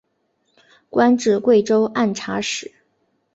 [0.89, 2.71] 官至贵州按察使。